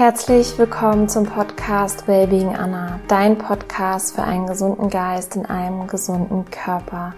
Herzlich 0.00 0.56
willkommen 0.56 1.10
zum 1.10 1.26
Podcast 1.26 2.08
Wellbeing 2.08 2.56
Anna, 2.56 3.00
dein 3.06 3.36
Podcast 3.36 4.14
für 4.14 4.22
einen 4.22 4.46
gesunden 4.46 4.88
Geist 4.88 5.36
in 5.36 5.44
einem 5.44 5.88
gesunden 5.88 6.46
Körper. 6.50 7.12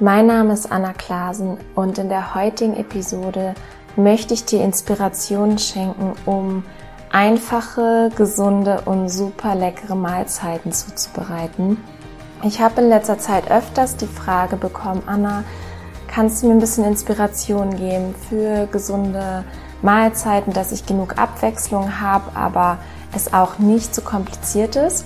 Mein 0.00 0.26
Name 0.26 0.52
ist 0.52 0.70
Anna 0.70 0.92
Klasen 0.92 1.56
und 1.74 1.96
in 1.96 2.10
der 2.10 2.34
heutigen 2.34 2.76
Episode 2.76 3.54
möchte 3.96 4.34
ich 4.34 4.44
dir 4.44 4.62
Inspiration 4.62 5.56
schenken, 5.56 6.12
um 6.26 6.62
einfache, 7.10 8.10
gesunde 8.14 8.82
und 8.84 9.08
super 9.08 9.54
leckere 9.54 9.94
Mahlzeiten 9.94 10.72
zuzubereiten. 10.72 11.78
Ich 12.42 12.60
habe 12.60 12.82
in 12.82 12.90
letzter 12.90 13.18
Zeit 13.18 13.50
öfters 13.50 13.96
die 13.96 14.06
Frage 14.06 14.56
bekommen, 14.56 15.04
Anna, 15.06 15.42
kannst 16.06 16.42
du 16.42 16.48
mir 16.48 16.52
ein 16.52 16.60
bisschen 16.60 16.84
Inspiration 16.84 17.74
geben 17.78 18.14
für 18.28 18.66
gesunde 18.66 19.42
Mahlzeiten, 19.42 19.69
dass 19.82 20.72
ich 20.72 20.86
genug 20.86 21.18
Abwechslung 21.18 22.00
habe, 22.00 22.36
aber 22.36 22.78
es 23.14 23.32
auch 23.32 23.58
nicht 23.58 23.94
zu 23.94 24.00
so 24.00 24.06
kompliziert 24.06 24.76
ist. 24.76 25.04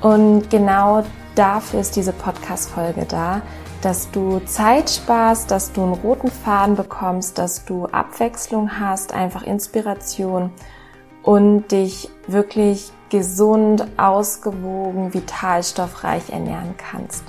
Und 0.00 0.50
genau 0.50 1.04
dafür 1.34 1.80
ist 1.80 1.96
diese 1.96 2.12
Podcast-Folge 2.12 3.04
da, 3.06 3.42
dass 3.82 4.10
du 4.10 4.40
Zeit 4.40 4.90
sparst, 4.90 5.50
dass 5.50 5.72
du 5.72 5.82
einen 5.82 5.92
roten 5.92 6.30
Faden 6.30 6.74
bekommst, 6.74 7.38
dass 7.38 7.64
du 7.64 7.86
Abwechslung 7.86 8.80
hast, 8.80 9.12
einfach 9.12 9.42
Inspiration 9.44 10.50
und 11.22 11.70
dich 11.70 12.10
wirklich 12.26 12.92
gesund, 13.10 13.86
ausgewogen, 13.96 15.14
vitalstoffreich 15.14 16.30
ernähren 16.30 16.74
kannst. 16.76 17.24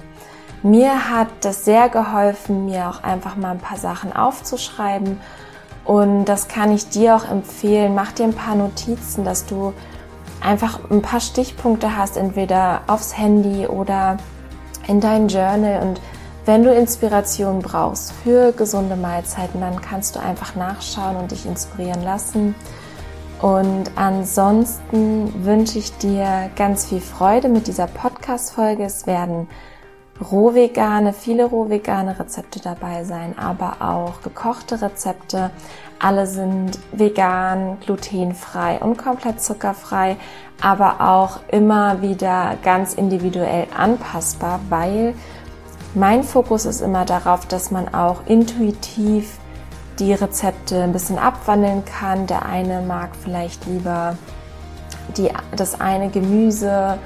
Mir 0.62 1.10
hat 1.10 1.30
das 1.42 1.64
sehr 1.64 1.88
geholfen, 1.88 2.66
mir 2.66 2.90
auch 2.90 3.04
einfach 3.04 3.36
mal 3.38 3.52
ein 3.52 3.60
paar 3.60 3.78
Sachen 3.78 4.14
aufzuschreiben 4.14 5.22
und 5.90 6.26
das 6.26 6.48
kann 6.48 6.72
ich 6.72 6.90
dir 6.90 7.16
auch 7.16 7.28
empfehlen. 7.28 7.96
Mach 7.96 8.12
dir 8.12 8.26
ein 8.26 8.36
paar 8.36 8.54
Notizen, 8.54 9.26
dass 9.26 9.48
du 9.48 9.74
einfach 10.40 10.80
ein 10.92 11.02
paar 11.02 11.20
Stichpunkte 11.20 11.98
hast, 11.98 12.16
entweder 12.16 12.82
aufs 12.86 13.18
Handy 13.18 13.66
oder 13.66 14.18
in 14.88 15.00
dein 15.00 15.30
Journal. 15.30 15.82
Und 15.82 16.00
wenn 16.46 16.62
du 16.62 16.72
Inspiration 16.72 17.64
brauchst 17.64 18.12
für 18.24 18.52
gesunde 18.52 18.96
Mahlzeiten, 18.96 19.62
dann 19.62 19.82
kannst 19.82 20.16
du 20.16 20.20
einfach 20.20 20.56
nachschauen 20.56 21.18
und 21.18 21.32
dich 21.32 21.48
inspirieren 21.48 22.04
lassen. 22.04 22.54
Und 23.42 23.90
ansonsten 23.96 25.44
wünsche 25.44 25.80
ich 25.80 25.98
dir 25.98 26.52
ganz 26.56 26.86
viel 26.86 27.02
Freude 27.02 27.50
mit 27.50 27.66
dieser 27.66 27.88
Podcast-Folge. 27.88 28.84
Es 28.84 29.08
werden 29.08 29.48
rohvegane, 30.22 31.14
viele 31.14 31.46
rohvegane 31.46 32.20
Rezepte 32.20 32.60
dabei 32.60 33.04
sein, 33.04 33.38
aber 33.38 33.78
auch 33.80 34.22
gekochte 34.22 34.82
Rezepte. 34.82 35.52
Alle 36.00 36.28
sind 36.28 36.80
vegan, 36.92 37.78
glutenfrei 37.80 38.80
und 38.80 38.98
komplett 38.98 39.42
zuckerfrei, 39.42 40.18
aber 40.62 41.02
auch 41.02 41.40
immer 41.50 42.02
wieder 42.02 42.56
ganz 42.64 42.94
individuell 42.94 43.68
anpassbar, 43.76 44.60
weil 44.70 45.14
mein 45.96 46.24
Fokus 46.24 46.66
ist 46.66 46.82
immer 46.82 47.06
darauf, 47.06 47.46
dass 47.48 47.72
man 47.72 47.94
auch 47.94 48.22
intuitiv 48.28 49.38
die 49.98 50.14
Rezepte 50.14 50.84
ein 50.84 50.94
bisschen 50.94 51.18
abwandeln 51.18 51.84
kann. 51.84 52.28
Der 52.28 52.46
eine 52.46 52.82
mag 52.82 53.10
vielleicht 53.22 53.66
lieber 53.66 54.16
die, 55.18 55.30
das 55.56 55.82
eine 55.82 56.10
Gemüse 56.10 57.00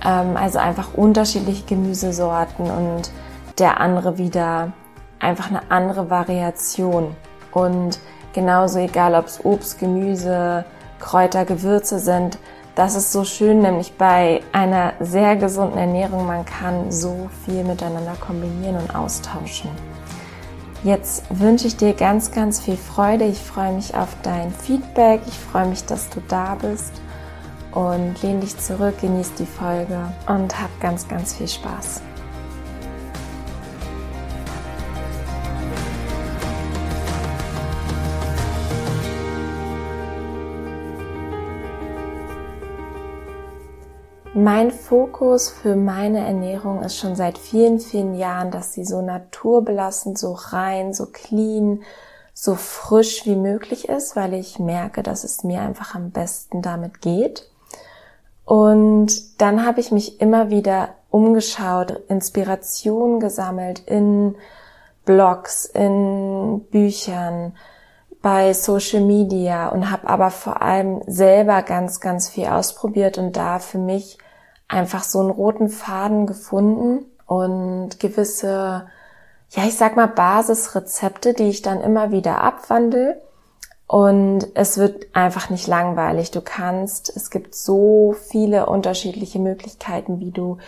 also 0.00 0.58
einfach 0.58 0.94
unterschiedliche 0.94 1.64
Gemüsesorten 1.64 2.70
und 2.70 3.10
der 3.58 3.80
andere 3.80 4.18
wieder 4.18 4.72
einfach 5.18 5.50
eine 5.50 5.70
andere 5.70 6.10
Variation. 6.10 7.14
Und 7.52 7.98
genauso 8.32 8.78
egal, 8.78 9.14
ob 9.14 9.26
es 9.26 9.44
Obst, 9.44 9.78
Gemüse, 9.78 10.64
Kräuter, 10.98 11.44
Gewürze 11.44 11.98
sind, 11.98 12.38
das 12.74 12.94
ist 12.94 13.12
so 13.12 13.24
schön, 13.24 13.60
nämlich 13.60 13.96
bei 13.98 14.42
einer 14.52 14.94
sehr 15.00 15.36
gesunden 15.36 15.76
Ernährung, 15.76 16.26
man 16.26 16.44
kann 16.44 16.90
so 16.90 17.28
viel 17.44 17.64
miteinander 17.64 18.14
kombinieren 18.20 18.76
und 18.76 18.94
austauschen. 18.94 19.70
Jetzt 20.82 21.24
wünsche 21.28 21.66
ich 21.66 21.76
dir 21.76 21.92
ganz, 21.92 22.30
ganz 22.30 22.58
viel 22.60 22.78
Freude. 22.78 23.24
Ich 23.24 23.38
freue 23.38 23.72
mich 23.74 23.94
auf 23.94 24.08
dein 24.22 24.50
Feedback. 24.50 25.20
Ich 25.26 25.38
freue 25.38 25.66
mich, 25.66 25.84
dass 25.84 26.08
du 26.08 26.22
da 26.26 26.54
bist 26.54 27.02
und 27.72 28.20
lehn 28.22 28.40
dich 28.40 28.56
zurück, 28.58 29.00
genieß 29.00 29.34
die 29.34 29.46
Folge 29.46 30.12
und 30.26 30.60
hab 30.60 30.70
ganz, 30.80 31.06
ganz 31.08 31.34
viel 31.34 31.48
Spaß. 31.48 32.02
Mein 44.32 44.70
Fokus 44.70 45.50
für 45.50 45.76
meine 45.76 46.20
Ernährung 46.20 46.82
ist 46.82 46.96
schon 46.96 47.14
seit 47.14 47.36
vielen, 47.36 47.78
vielen 47.78 48.14
Jahren, 48.14 48.50
dass 48.50 48.72
sie 48.72 48.84
so 48.84 49.02
naturbelassen, 49.02 50.16
so 50.16 50.32
rein, 50.32 50.94
so 50.94 51.06
clean, 51.06 51.82
so 52.32 52.54
frisch 52.54 53.26
wie 53.26 53.36
möglich 53.36 53.90
ist, 53.90 54.16
weil 54.16 54.32
ich 54.32 54.58
merke, 54.58 55.02
dass 55.02 55.24
es 55.24 55.44
mir 55.44 55.60
einfach 55.60 55.94
am 55.94 56.10
besten 56.10 56.62
damit 56.62 57.02
geht. 57.02 57.49
Und 58.50 59.40
dann 59.40 59.64
habe 59.64 59.78
ich 59.78 59.92
mich 59.92 60.20
immer 60.20 60.50
wieder 60.50 60.88
umgeschaut, 61.08 61.92
Inspiration 62.08 63.20
gesammelt 63.20 63.78
in 63.86 64.34
Blogs, 65.04 65.66
in 65.66 66.66
Büchern, 66.68 67.54
bei 68.22 68.52
Social 68.52 69.02
Media 69.02 69.68
und 69.68 69.92
habe 69.92 70.08
aber 70.08 70.32
vor 70.32 70.62
allem 70.62 71.00
selber 71.06 71.62
ganz, 71.62 72.00
ganz 72.00 72.28
viel 72.28 72.46
ausprobiert 72.46 73.18
und 73.18 73.36
da 73.36 73.60
für 73.60 73.78
mich 73.78 74.18
einfach 74.66 75.04
so 75.04 75.20
einen 75.20 75.30
roten 75.30 75.68
Faden 75.68 76.26
gefunden 76.26 77.04
und 77.26 78.00
gewisse, 78.00 78.88
ja, 79.50 79.62
ich 79.62 79.76
sag 79.76 79.94
mal 79.94 80.08
Basisrezepte, 80.08 81.34
die 81.34 81.50
ich 81.50 81.62
dann 81.62 81.80
immer 81.80 82.10
wieder 82.10 82.42
abwandle 82.42 83.22
und 83.90 84.46
es 84.54 84.78
wird 84.78 85.08
einfach 85.14 85.50
nicht 85.50 85.66
langweilig. 85.66 86.30
Du 86.30 86.42
kannst, 86.42 87.10
es 87.16 87.28
gibt 87.28 87.56
so 87.56 88.14
viele 88.28 88.66
unterschiedliche 88.66 89.40
Möglichkeiten, 89.40 90.20
wie 90.20 90.30
du 90.30 90.58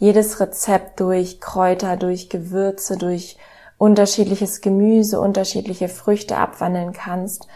jedes 0.00 0.40
Rezept 0.40 0.98
durch 0.98 1.40
Kräuter, 1.40 1.96
durch 1.96 2.28
Gewürze, 2.28 2.96
durch 2.96 3.38
unterschiedliches 3.78 4.62
Gemüse, 4.62 5.20
unterschiedliche 5.20 5.88
Früchte 5.88 6.36
abwandeln 6.36 6.92
kannst 6.92 7.46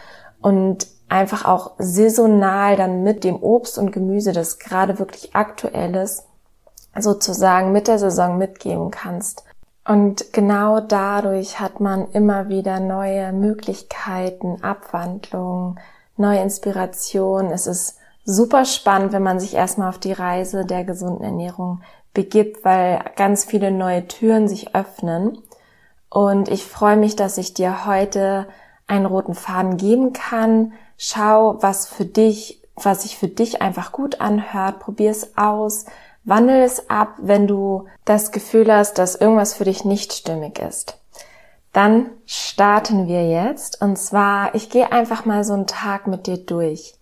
und 0.41 0.87
einfach 1.09 1.43
auch 1.43 1.71
saisonal 1.77 2.77
dann 2.77 3.03
mit 3.03 3.25
dem 3.25 3.35
Obst 3.35 3.77
und 3.77 3.91
Gemüse, 3.91 4.31
das 4.31 4.59
gerade 4.59 4.97
wirklich 4.97 5.35
aktuell 5.35 5.93
ist, 5.95 6.23
sozusagen 6.97 7.73
mit 7.73 7.89
der 7.89 7.99
Saison 7.99 8.37
mitgeben 8.37 8.91
kannst. 8.91 9.43
Und 9.87 10.33
genau 10.33 10.81
dadurch 10.81 11.61
hat 11.61 11.79
man 11.79 12.11
immer 12.11 12.49
wieder 12.49 12.81
neue 12.81 13.31
Möglichkeiten, 13.31 14.61
Abwandlungen, 14.61 15.79
neue 16.17 16.41
Inspirationen. 16.41 17.51
Es 17.53 17.67
ist 17.67 17.97
super 18.25 18.65
spannend, 18.65 19.13
wenn 19.13 19.23
man 19.23 19.39
sich 19.39 19.53
erstmal 19.53 19.87
auf 19.87 19.97
die 19.97 20.11
Reise 20.11 20.65
der 20.65 20.83
gesunden 20.83 21.23
Ernährung 21.23 21.81
begibt, 22.13 22.65
weil 22.65 22.99
ganz 23.15 23.45
viele 23.45 23.71
neue 23.71 24.05
Türen 24.09 24.49
sich 24.49 24.75
öffnen. 24.75 25.37
Und 26.09 26.49
ich 26.49 26.65
freue 26.65 26.97
mich, 26.97 27.15
dass 27.15 27.37
ich 27.37 27.53
dir 27.53 27.85
heute 27.85 28.47
einen 28.87 29.05
roten 29.05 29.35
Faden 29.35 29.77
geben 29.77 30.11
kann. 30.11 30.73
Schau, 30.97 31.61
was 31.61 31.87
für 31.87 32.05
dich, 32.05 32.61
was 32.75 33.03
sich 33.03 33.17
für 33.17 33.29
dich 33.29 33.61
einfach 33.61 33.93
gut 33.93 34.19
anhört. 34.19 34.79
Probier 34.79 35.11
es 35.11 35.37
aus 35.37 35.85
Wandel 36.27 36.61
es 36.61 36.89
ab, 36.89 37.15
wenn 37.19 37.47
du 37.47 37.85
das 38.03 38.33
Gefühl 38.33 38.71
hast, 38.71 38.97
dass 38.97 39.15
irgendwas 39.15 39.53
für 39.53 39.63
dich 39.63 39.85
nicht 39.85 40.11
stimmig 40.11 40.59
ist. 40.59 40.99
Dann 41.71 42.09
starten 42.25 43.07
wir 43.07 43.29
jetzt. 43.29 43.81
Und 43.81 43.97
zwar, 43.97 44.53
ich 44.53 44.69
gehe 44.69 44.91
einfach 44.91 45.23
mal 45.23 45.45
so 45.45 45.53
einen 45.53 45.67
Tag 45.67 46.05
mit 46.05 46.27
dir 46.27 46.37
durch. 46.37 46.95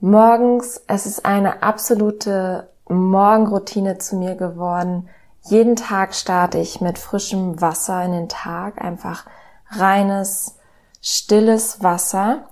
Morgens, 0.00 0.80
es 0.86 1.04
ist 1.04 1.26
eine 1.26 1.62
absolute 1.62 2.70
Morgenroutine 2.88 3.98
zu 3.98 4.16
mir 4.16 4.36
geworden. 4.36 5.10
Jeden 5.42 5.76
Tag 5.76 6.14
starte 6.14 6.56
ich 6.56 6.80
mit 6.80 6.98
frischem 6.98 7.60
Wasser 7.60 8.02
in 8.04 8.12
den 8.12 8.28
Tag, 8.30 8.80
einfach 8.82 9.26
reines, 9.68 10.56
stilles 11.02 11.82
Wasser. 11.82 12.48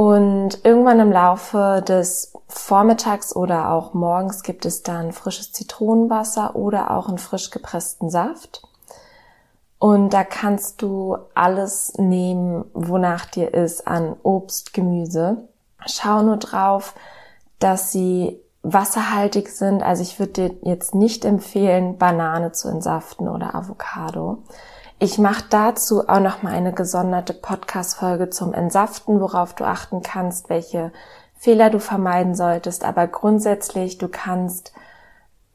Und 0.00 0.64
irgendwann 0.64 0.98
im 0.98 1.12
Laufe 1.12 1.84
des 1.86 2.32
Vormittags 2.48 3.36
oder 3.36 3.70
auch 3.70 3.92
morgens 3.92 4.42
gibt 4.42 4.64
es 4.64 4.82
dann 4.82 5.12
frisches 5.12 5.52
Zitronenwasser 5.52 6.56
oder 6.56 6.92
auch 6.92 7.08
einen 7.08 7.18
frisch 7.18 7.50
gepressten 7.50 8.08
Saft. 8.08 8.62
Und 9.78 10.14
da 10.14 10.24
kannst 10.24 10.80
du 10.80 11.18
alles 11.34 11.92
nehmen, 11.98 12.64
wonach 12.72 13.26
dir 13.26 13.52
ist 13.52 13.86
an 13.86 14.16
Obst, 14.22 14.72
Gemüse. 14.72 15.46
Schau 15.84 16.22
nur 16.22 16.38
drauf, 16.38 16.94
dass 17.58 17.92
sie 17.92 18.40
wasserhaltig 18.62 19.50
sind. 19.50 19.82
Also 19.82 20.00
ich 20.00 20.18
würde 20.18 20.32
dir 20.32 20.56
jetzt 20.62 20.94
nicht 20.94 21.26
empfehlen, 21.26 21.98
Banane 21.98 22.52
zu 22.52 22.68
entsaften 22.68 23.28
oder 23.28 23.54
Avocado. 23.54 24.38
Ich 25.02 25.16
mache 25.16 25.44
dazu 25.48 26.06
auch 26.10 26.20
noch 26.20 26.42
mal 26.42 26.52
eine 26.52 26.74
gesonderte 26.74 27.32
Podcast-Folge 27.32 28.28
zum 28.28 28.52
Entsaften, 28.52 29.18
worauf 29.18 29.54
du 29.54 29.64
achten 29.64 30.02
kannst, 30.02 30.50
welche 30.50 30.92
Fehler 31.38 31.70
du 31.70 31.80
vermeiden 31.80 32.34
solltest. 32.34 32.84
Aber 32.84 33.06
grundsätzlich, 33.06 33.96
du 33.96 34.08
kannst 34.08 34.74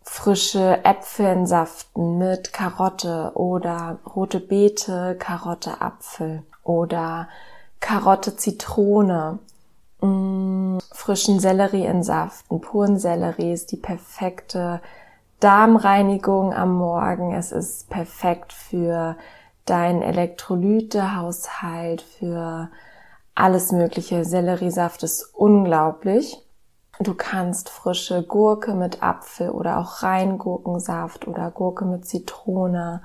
frische 0.02 0.84
Äpfel 0.84 1.28
entsaften 1.28 2.18
mit 2.18 2.54
Karotte 2.54 3.34
oder 3.36 4.00
rote 4.16 4.40
Beete, 4.40 5.16
Karotte, 5.20 5.80
Apfel 5.80 6.42
oder 6.64 7.30
Karotte, 7.80 8.38
Zitrone, 8.38 9.38
mh, 10.02 10.08
mm, 10.08 10.80
frischen 10.92 11.40
Sellerie 11.40 11.86
entsaften. 11.86 12.62
Puren 12.62 12.98
Sellerie 12.98 13.54
ist 13.54 13.72
die 13.72 13.78
perfekte 13.78 14.82
Darmreinigung 15.40 16.54
am 16.54 16.78
Morgen. 16.78 17.34
Es 17.34 17.52
ist 17.52 17.90
perfekt 17.90 18.54
für 18.54 19.18
deinen 19.66 20.02
Elektrolytehaushalt, 20.02 22.02
für 22.02 22.70
alles 23.34 23.72
Mögliche. 23.72 24.24
Selleriesaft 24.24 25.04
ist 25.04 25.34
unglaublich. 25.34 26.42
Du 27.00 27.14
kannst 27.14 27.70
frische 27.70 28.24
Gurke 28.24 28.74
mit 28.74 29.04
Apfel 29.04 29.50
oder 29.50 29.80
auch 29.80 30.02
Reingurkensaft 30.02 31.28
oder 31.28 31.52
Gurke 31.52 31.84
mit 31.84 32.06
Zitrone, 32.06 33.02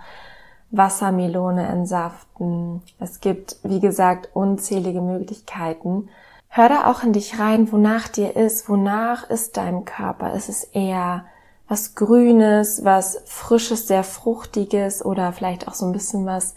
Wassermelone 0.70 1.66
entsaften. 1.66 2.82
Es 3.00 3.20
gibt, 3.20 3.56
wie 3.64 3.80
gesagt, 3.80 4.28
unzählige 4.34 5.00
Möglichkeiten. 5.00 6.08
Hör 6.48 6.68
da 6.68 6.86
auch 6.86 7.02
in 7.02 7.12
dich 7.12 7.40
rein, 7.40 7.72
wonach 7.72 8.06
dir 8.06 8.36
ist, 8.36 8.68
wonach 8.68 9.28
ist 9.28 9.56
deinem 9.56 9.84
Körper. 9.84 10.34
Ist 10.34 10.48
es 10.48 10.62
eher 10.62 11.24
was 11.70 11.94
Grünes, 11.94 12.84
was 12.84 13.22
Frisches, 13.26 13.87
sehr 13.87 14.02
Fruchtiges 14.02 15.05
oder 15.05 15.32
vielleicht 15.32 15.69
auch 15.69 15.75
so 15.75 15.87
ein 15.87 15.93
bisschen 15.93 16.26
was 16.26 16.56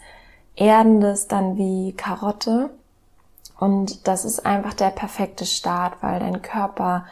Erdendes, 0.56 1.28
dann 1.28 1.56
wie 1.56 1.92
Karotte. 1.92 2.70
Und 3.60 4.08
das 4.08 4.24
ist 4.24 4.44
einfach 4.44 4.74
der 4.74 4.90
perfekte 4.90 5.46
Start, 5.46 6.02
weil 6.02 6.18
dein 6.18 6.42
Körper 6.42 7.06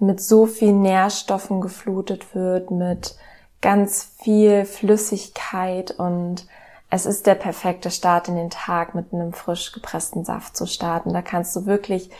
mit 0.00 0.20
so 0.20 0.46
viel 0.46 0.72
Nährstoffen 0.72 1.60
geflutet 1.60 2.34
wird, 2.34 2.72
mit 2.72 3.14
ganz 3.60 4.02
viel 4.02 4.64
Flüssigkeit 4.64 5.92
und 5.92 6.48
es 6.90 7.06
ist 7.06 7.24
der 7.28 7.36
perfekte 7.36 7.92
Start 7.92 8.26
in 8.26 8.34
den 8.34 8.50
Tag 8.50 8.96
mit 8.96 9.12
einem 9.12 9.32
frisch 9.32 9.70
gepressten 9.70 10.24
Saft 10.24 10.56
zu 10.56 10.66
starten. 10.66 11.12
Da 11.12 11.22
kannst 11.22 11.54
du 11.54 11.66
wirklich 11.66 12.10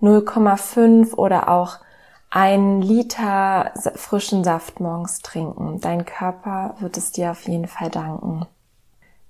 0,5 0.00 1.14
oder 1.14 1.48
auch 1.48 1.78
ein 2.34 2.82
Liter 2.82 3.70
frischen 3.94 4.42
Saft 4.42 4.80
morgens 4.80 5.20
trinken. 5.20 5.80
Dein 5.80 6.04
Körper 6.04 6.74
wird 6.80 6.96
es 6.96 7.12
dir 7.12 7.30
auf 7.30 7.46
jeden 7.46 7.68
Fall 7.68 7.90
danken. 7.90 8.44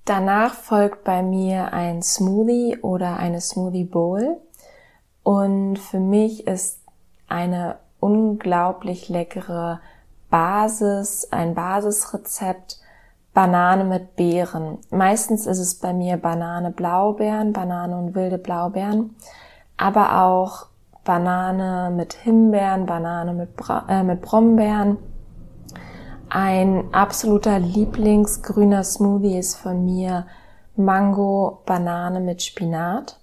Danach 0.06 0.54
folgt 0.54 1.04
bei 1.04 1.22
mir 1.22 1.74
ein 1.74 2.02
Smoothie 2.02 2.78
oder 2.80 3.18
eine 3.18 3.42
Smoothie 3.42 3.84
Bowl. 3.84 4.38
Und 5.22 5.78
für 5.78 6.00
mich 6.00 6.46
ist 6.46 6.80
eine 7.28 7.76
unglaublich 8.00 9.10
leckere 9.10 9.80
Basis, 10.30 11.28
ein 11.30 11.54
Basisrezept 11.54 12.80
Banane 13.34 13.84
mit 13.84 14.16
Beeren. 14.16 14.78
Meistens 14.88 15.44
ist 15.46 15.58
es 15.58 15.74
bei 15.74 15.92
mir 15.92 16.16
Banane 16.16 16.70
Blaubeeren, 16.70 17.52
Banane 17.52 17.98
und 17.98 18.14
wilde 18.14 18.38
Blaubeeren, 18.38 19.14
aber 19.76 20.22
auch 20.22 20.68
Banane 21.04 21.94
mit 21.94 22.14
Himbeeren, 22.14 22.86
Banane 22.86 23.32
mit, 23.34 23.56
Bra 23.56 23.84
äh, 23.88 24.02
mit 24.02 24.22
Brombeeren. 24.22 24.98
Ein 26.28 26.92
absoluter 26.92 27.58
Lieblingsgrüner 27.58 28.82
Smoothie 28.82 29.38
ist 29.38 29.56
von 29.56 29.84
mir 29.84 30.26
Mango 30.76 31.62
Banane 31.66 32.20
mit 32.20 32.42
Spinat. 32.42 33.20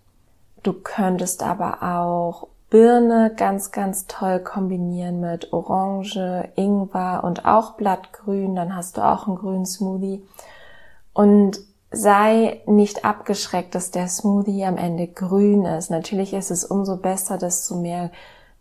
Du 0.64 0.74
könntest 0.74 1.44
aber 1.44 1.82
auch 1.82 2.48
Birne 2.70 3.34
ganz, 3.36 3.72
ganz 3.72 4.08
toll 4.08 4.40
kombinieren 4.40 5.20
mit 5.20 5.52
Orange, 5.52 6.50
Ingwer 6.56 7.24
und 7.24 7.46
auch 7.46 7.74
Blattgrün. 7.74 8.56
Dann 8.56 8.76
hast 8.76 8.96
du 8.96 9.02
auch 9.02 9.28
einen 9.28 9.36
grünen 9.36 9.66
Smoothie. 9.66 10.24
Und 11.14 11.60
sei 11.92 12.62
nicht 12.66 13.04
abgeschreckt, 13.04 13.76
dass 13.76 13.92
der 13.92 14.08
Smoothie 14.08 14.66
am 14.66 14.78
Ende 14.78 15.08
grün 15.08 15.66
ist. 15.66 15.92
Natürlich 15.92 16.34
ist 16.34 16.50
es 16.50 16.64
umso 16.64 16.96
besser, 16.96 17.38
desto 17.38 17.76
mehr 17.76 18.12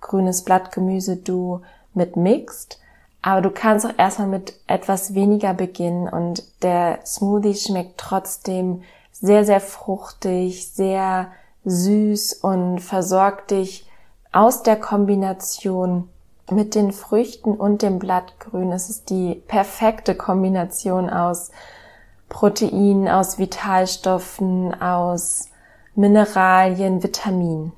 grünes 0.00 0.43
Blattgemüse 0.43 1.17
du 1.17 1.61
mitmixt. 1.94 2.81
Aber 3.23 3.41
du 3.43 3.50
kannst 3.50 3.87
auch 3.87 3.94
erstmal 3.97 4.29
mit 4.29 4.55
etwas 4.67 5.15
weniger 5.15 5.55
beginnen 5.55 6.09
und 6.09 6.43
der 6.62 7.00
Smoothie 7.05 7.55
schmeckt 7.55 7.99
trotzdem 7.99 8.82
sehr, 9.12 9.44
sehr 9.44 9.61
fruchtig, 9.61 10.73
sehr 10.73 11.29
süß 11.65 12.35
und 12.43 12.81
versorgt 12.81 13.50
dich 13.50 13.87
aus 14.33 14.62
der 14.62 14.76
Kombination 14.76 16.09
mit 16.50 16.75
den 16.75 16.93
Früchten 16.93 17.53
und 17.53 17.83
dem 17.83 17.99
Blattgrün. 17.99 18.73
Es 18.73 18.88
ist 18.88 19.11
die 19.11 19.35
perfekte 19.47 20.15
Kombination 20.15 21.11
aus 21.11 21.50
Protein, 22.31 23.09
aus 23.09 23.38
Vitalstoffen, 23.38 24.81
aus 24.81 25.50
Mineralien, 25.94 27.03
Vitaminen. 27.03 27.73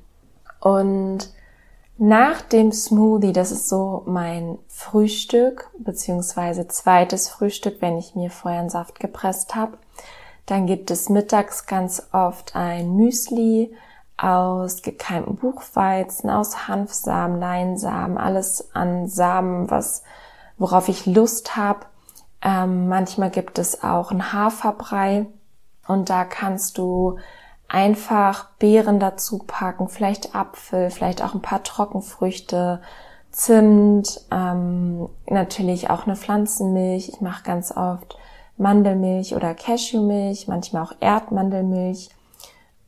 Und 0.61 1.29
nach 1.97 2.41
dem 2.41 2.71
Smoothie, 2.71 3.33
das 3.33 3.51
ist 3.51 3.67
so 3.67 4.03
mein 4.05 4.57
Frühstück, 4.67 5.69
beziehungsweise 5.77 6.67
zweites 6.67 7.27
Frühstück, 7.27 7.81
wenn 7.81 7.97
ich 7.97 8.15
mir 8.15 8.31
vorher 8.31 8.61
einen 8.61 8.69
Saft 8.69 9.01
gepresst 9.01 9.55
habe. 9.55 9.77
Dann 10.45 10.65
gibt 10.65 10.89
es 10.91 11.09
mittags 11.09 11.65
ganz 11.65 12.07
oft 12.13 12.55
ein 12.55 12.95
Müsli 12.95 13.75
aus 14.17 14.81
gekeimtem 14.81 15.35
Buchweizen, 15.35 16.29
aus 16.29 16.67
Hanfsamen, 16.67 17.39
Leinsamen, 17.39 18.17
alles 18.17 18.73
an 18.73 19.07
Samen, 19.07 19.69
was, 19.69 20.03
worauf 20.57 20.87
ich 20.87 21.05
Lust 21.05 21.55
habe. 21.55 21.85
Ähm, 22.43 22.87
manchmal 22.89 23.29
gibt 23.29 23.57
es 23.57 23.83
auch 23.83 24.11
einen 24.11 24.33
Haferbrei 24.33 25.27
und 25.87 26.09
da 26.09 26.25
kannst 26.25 26.77
du 26.77 27.17
einfach 27.67 28.49
Beeren 28.59 28.99
dazu 28.99 29.39
packen, 29.39 29.87
vielleicht 29.87 30.35
Apfel, 30.35 30.91
vielleicht 30.91 31.23
auch 31.23 31.33
ein 31.33 31.41
paar 31.41 31.63
Trockenfrüchte, 31.63 32.81
Zimt, 33.31 34.21
ähm, 34.29 35.09
natürlich 35.27 35.89
auch 35.89 36.05
eine 36.05 36.15
Pflanzenmilch. 36.15 37.09
Ich 37.09 37.19
mache 37.19 37.43
ganz 37.43 37.75
oft 37.75 38.15
Mandelmilch 38.57 39.35
oder 39.35 39.55
Cashewmilch, 39.55 40.47
manchmal 40.47 40.83
auch 40.83 40.93
Erdmandelmilch. 40.99 42.11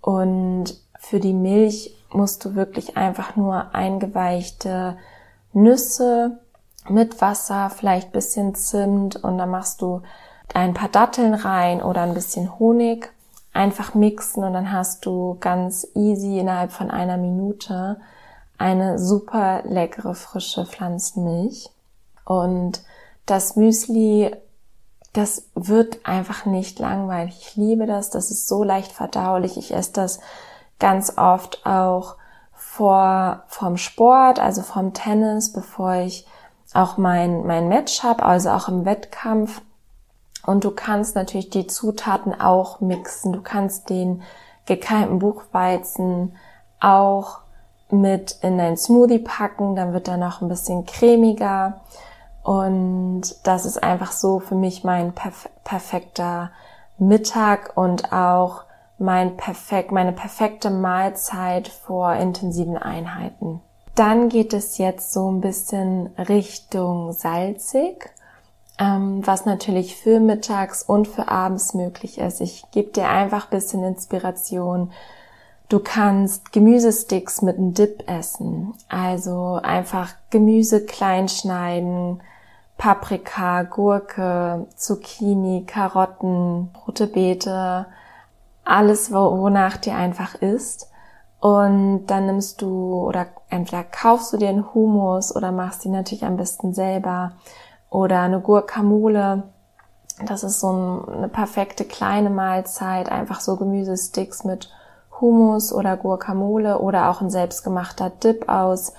Und 0.01 0.79
für 0.99 1.19
die 1.19 1.33
Milch 1.33 1.97
musst 2.11 2.45
du 2.45 2.53
wirklich 2.53 2.95
einfach 2.95 3.35
nur 3.35 3.73
eingeweichte 3.73 4.97
Nüsse, 5.51 6.39
mit 6.89 7.21
Wasser, 7.21 7.69
vielleicht 7.69 8.11
bisschen 8.11 8.55
Zimt 8.55 9.15
und 9.17 9.37
dann 9.37 9.49
machst 9.49 9.81
du 9.81 10.01
ein 10.53 10.73
paar 10.73 10.89
Datteln 10.89 11.33
rein 11.33 11.81
oder 11.81 12.01
ein 12.01 12.13
bisschen 12.13 12.59
Honig. 12.59 13.11
Einfach 13.53 13.93
mixen 13.93 14.43
und 14.43 14.53
dann 14.53 14.71
hast 14.71 15.05
du 15.05 15.37
ganz 15.39 15.87
easy 15.95 16.39
innerhalb 16.39 16.71
von 16.71 16.91
einer 16.91 17.17
Minute 17.17 17.97
eine 18.57 18.99
super 18.99 19.61
leckere 19.63 20.13
frische 20.13 20.65
Pflanzenmilch. 20.65 21.69
Und 22.25 22.83
das 23.25 23.55
Müsli, 23.55 24.35
das 25.13 25.47
wird 25.55 26.05
einfach 26.05 26.45
nicht 26.45 26.79
langweilig. 26.79 27.37
Ich 27.39 27.55
liebe 27.55 27.85
das. 27.85 28.09
Das 28.09 28.31
ist 28.31 28.47
so 28.47 28.63
leicht 28.63 28.91
verdaulich. 28.91 29.57
Ich 29.57 29.73
esse 29.73 29.93
das 29.93 30.19
ganz 30.79 31.17
oft 31.17 31.65
auch 31.65 32.17
vor, 32.53 33.43
vom 33.47 33.77
Sport, 33.77 34.39
also 34.39 34.61
vom 34.61 34.93
Tennis, 34.93 35.53
bevor 35.53 35.95
ich 35.95 36.27
auch 36.75 36.97
mein, 36.97 37.45
mein 37.45 37.67
Match 37.67 38.03
habe, 38.03 38.23
also 38.23 38.49
auch 38.49 38.67
im 38.67 38.85
Wettkampf. 38.85 39.61
Und 40.45 40.63
du 40.63 40.71
kannst 40.71 41.15
natürlich 41.15 41.49
die 41.49 41.67
Zutaten 41.67 42.39
auch 42.39 42.81
mixen. 42.81 43.33
Du 43.33 43.41
kannst 43.41 43.89
den 43.89 44.21
gekeimten 44.65 45.19
Buchweizen 45.19 46.35
auch 46.79 47.39
mit 47.89 48.39
in 48.41 48.57
dein 48.57 48.77
Smoothie 48.77 49.19
packen, 49.19 49.75
dann 49.75 49.93
wird 49.93 50.07
er 50.07 50.17
noch 50.17 50.41
ein 50.41 50.49
bisschen 50.49 50.85
cremiger. 50.85 51.81
Und 52.43 53.23
das 53.43 53.65
ist 53.65 53.81
einfach 53.81 54.11
so 54.11 54.39
für 54.39 54.55
mich 54.55 54.83
mein 54.83 55.13
perf 55.13 55.49
perfekter 55.63 56.51
Mittag 56.97 57.75
und 57.75 58.13
auch 58.13 58.63
mein 58.97 59.35
perfekt, 59.35 59.91
meine 59.91 60.13
perfekte 60.13 60.69
Mahlzeit 60.69 61.67
vor 61.67 62.13
intensiven 62.13 62.77
Einheiten. 62.77 63.61
Dann 63.95 64.27
geht 64.27 64.51
es 64.51 64.77
jetzt 64.77 65.13
so 65.13 65.31
ein 65.31 65.39
bisschen 65.39 66.07
Richtung 66.17 67.13
salzig, 67.13 68.09
ähm, 68.77 69.25
was 69.25 69.45
natürlich 69.45 69.95
für 69.95 70.19
mittags 70.19 70.83
und 70.83 71.07
für 71.07 71.29
abends 71.29 71.73
möglich 71.73 72.17
ist. 72.17 72.41
Ich 72.41 72.65
gebe 72.71 72.91
dir 72.91 73.07
einfach 73.07 73.47
bisschen 73.47 73.85
Inspiration. 73.85 74.91
Du 75.69 75.79
kannst 75.79 76.51
Gemüsesticks 76.51 77.41
mit 77.41 77.57
einem 77.57 77.73
Dip 77.73 78.03
essen. 78.07 78.73
Also 78.89 79.59
einfach 79.63 80.13
Gemüse 80.29 80.85
klein 80.85 81.29
schneiden, 81.29 82.21
Paprika, 82.77 83.63
Gurke, 83.63 84.67
Zucchini, 84.75 85.63
Karotten, 85.65 86.69
rote 86.85 87.07
Beete, 87.07 87.85
alles, 88.65 89.13
wonach 89.13 89.77
dir 89.77 89.95
einfach 89.95 90.35
ist 90.35 90.89
Und 91.45 92.07
dann 92.07 92.25
nimmst 92.25 92.63
du 92.63 93.07
oder 93.07 93.27
entweder 93.51 93.83
kaufst 93.83 94.33
du 94.33 94.37
dir 94.37 94.49
einen 94.49 94.73
Humus 94.73 95.35
oder 95.35 95.51
machst 95.51 95.83
die 95.83 95.89
natürlich 95.89 96.25
am 96.25 96.37
besten 96.37 96.73
selber 96.73 97.33
oder 97.91 98.21
eine 98.21 98.39
Guacamole. 98.39 99.43
Das 100.25 100.43
ist 100.43 100.59
so 100.59 101.05
eine 101.07 101.29
perfekte 101.29 101.85
kleine 101.85 102.31
Mahlzeit, 102.31 103.11
einfach 103.11 103.41
so 103.41 103.57
Gemüsesticks 103.57 104.43
mit 104.43 104.71
Humus 105.21 105.71
oder 105.71 105.97
Guacamole 105.97 106.79
oder 106.79 107.11
auch 107.11 107.21
ein 107.21 107.29
selbstgemachter 107.29 108.09
Dip 108.09 108.49
aus 108.49 108.93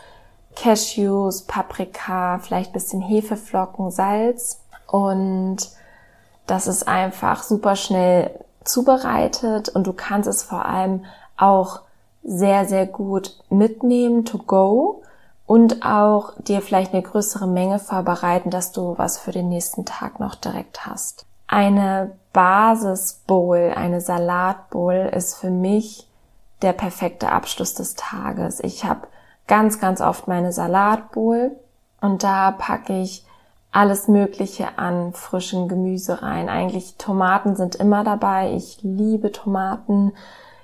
Cashews, 0.55 1.43
Paprika, 1.43 2.38
vielleicht 2.38 2.73
bisschen 2.73 3.03
Hefeflocken, 3.03 3.91
Salz 3.91 4.61
und 4.87 5.69
das 6.47 6.69
ist 6.69 6.87
einfach 6.87 7.43
super 7.43 7.75
schnell 7.75 8.38
zubereitet 8.62 9.69
und 9.69 9.88
du 9.88 9.93
kannst 9.93 10.29
es 10.29 10.45
vor 10.45 10.65
allem 10.65 11.07
auch 11.37 11.81
sehr, 12.26 12.66
sehr 12.66 12.87
gut 12.87 13.38
mitnehmen 13.49 14.25
to 14.25 14.38
go 14.38 15.02
und 15.47 15.85
auch 15.85 16.33
dir 16.40 16.61
vielleicht 16.61 16.92
eine 16.92 17.02
größere 17.02 17.47
Menge 17.47 17.78
vorbereiten, 17.78 18.50
dass 18.50 18.73
du 18.73 18.99
was 18.99 19.18
für 19.18 19.30
den 19.30 19.49
nächsten 19.49 19.85
Tag 19.85 20.18
noch 20.18 20.35
direkt 20.35 20.87
hast. 20.87 21.25
Eine 21.47 22.12
Basisbowl, 22.33 23.73
eine 23.76 24.00
Salatbowl 24.00 25.11
ist 25.14 25.37
für 25.37 25.50
mich 25.50 26.09
der 26.62 26.73
perfekte 26.73 27.30
Abschluss 27.30 27.75
des 27.75 27.95
Tages. 27.95 28.59
Ich 28.61 28.85
habe 28.85 29.06
ganz, 29.47 29.78
ganz 29.78 30.00
oft 30.00 30.26
meine 30.26 30.52
Salatbowl 30.52 31.52
und 32.00 32.25
da 32.25 32.50
packe 32.50 33.00
ich 33.00 33.25
alles 33.71 34.09
Mögliche 34.09 34.78
an 34.78 35.12
frischen 35.12 35.68
Gemüse 35.68 36.23
rein. 36.23 36.49
Eigentlich 36.49 36.97
Tomaten 36.97 37.54
sind 37.54 37.76
immer 37.76 38.02
dabei. 38.02 38.52
Ich 38.54 38.78
liebe 38.83 39.30
Tomaten. 39.30 40.12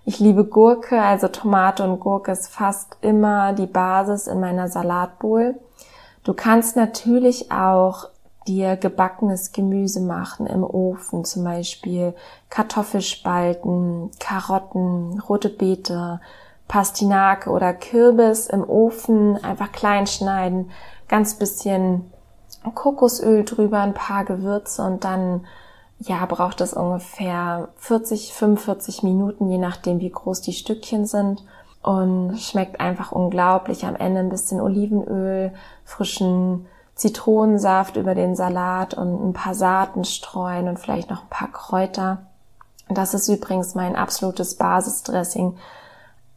Ich 0.04 0.18
liebe 0.18 0.44
Gurke, 0.44 1.00
also 1.00 1.28
Tomate 1.28 1.84
und 1.84 2.00
Gurke 2.00 2.32
ist 2.32 2.48
fast 2.48 2.96
immer 3.02 3.52
die 3.52 3.66
Basis 3.66 4.26
in 4.26 4.40
meiner 4.40 4.68
Salatbowl. 4.68 5.54
Du 6.24 6.34
kannst 6.34 6.74
natürlich 6.74 7.52
auch 7.52 8.08
dir 8.48 8.76
gebackenes 8.76 9.52
Gemüse 9.52 10.00
machen 10.00 10.46
im 10.48 10.64
Ofen, 10.64 11.24
zum 11.24 11.44
Beispiel 11.44 12.14
Kartoffelspalten, 12.50 14.10
Karotten, 14.18 15.20
rote 15.20 15.48
Beete, 15.48 16.20
Pastinake 16.66 17.48
oder 17.48 17.72
Kürbis 17.72 18.48
im 18.48 18.68
Ofen 18.68 19.42
einfach 19.44 19.70
klein 19.70 20.08
schneiden, 20.08 20.72
ganz 21.06 21.34
bisschen 21.34 22.10
Kokosöl 22.74 23.44
drüber, 23.44 23.80
ein 23.80 23.94
paar 23.94 24.24
Gewürze 24.24 24.82
und 24.82 25.04
dann 25.04 25.46
ja, 26.04 26.24
braucht 26.26 26.60
es 26.60 26.74
ungefähr 26.74 27.68
40, 27.76 28.32
45 28.32 29.02
Minuten, 29.02 29.48
je 29.48 29.58
nachdem, 29.58 30.00
wie 30.00 30.10
groß 30.10 30.40
die 30.40 30.52
Stückchen 30.52 31.06
sind. 31.06 31.44
Und 31.82 32.38
schmeckt 32.38 32.80
einfach 32.80 33.10
unglaublich. 33.10 33.84
Am 33.84 33.96
Ende 33.96 34.20
ein 34.20 34.28
bisschen 34.28 34.60
Olivenöl, 34.60 35.52
frischen 35.84 36.66
Zitronensaft 36.94 37.96
über 37.96 38.14
den 38.14 38.36
Salat 38.36 38.94
und 38.94 39.30
ein 39.30 39.32
paar 39.32 39.54
Saaten 39.54 40.04
streuen 40.04 40.68
und 40.68 40.78
vielleicht 40.78 41.10
noch 41.10 41.22
ein 41.22 41.30
paar 41.30 41.50
Kräuter. 41.50 42.18
Das 42.88 43.14
ist 43.14 43.28
übrigens 43.28 43.74
mein 43.74 43.96
absolutes 43.96 44.56
Basisdressing. 44.56 45.56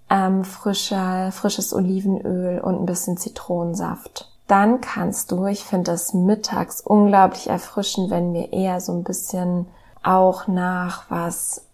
Ähm, 0.09 0.43
frischer, 0.43 1.31
frisches 1.31 1.73
Olivenöl 1.73 2.59
und 2.59 2.79
ein 2.79 2.85
bisschen 2.85 3.17
Zitronensaft 3.17 4.34
dann 4.47 4.81
kannst 4.81 5.31
du, 5.31 5.45
ich 5.47 5.63
finde 5.63 5.91
das 5.91 6.13
mittags 6.13 6.81
unglaublich 6.81 7.49
erfrischend, 7.49 8.11
wenn 8.11 8.31
mir 8.31 8.53
eher 8.53 8.79
so 8.79 8.91
ein 8.91 9.03
bisschen 9.03 9.67
auch 10.03 10.47
nach 10.47 11.09
was 11.09 11.65